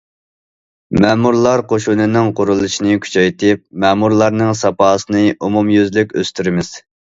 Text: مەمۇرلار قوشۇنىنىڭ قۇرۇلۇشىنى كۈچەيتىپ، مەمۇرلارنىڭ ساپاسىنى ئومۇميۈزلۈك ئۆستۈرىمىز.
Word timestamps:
مەمۇرلار 1.03 1.63
قوشۇنىنىڭ 1.73 2.31
قۇرۇلۇشىنى 2.41 2.97
كۈچەيتىپ، 3.05 3.63
مەمۇرلارنىڭ 3.87 4.53
ساپاسىنى 4.65 5.25
ئومۇميۈزلۈك 5.37 6.21
ئۆستۈرىمىز. 6.21 6.77